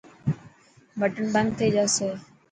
بٽڻ 0.99 1.25
بند 1.33 1.49
ٿي 1.57 1.67
جاسي. 1.75 2.09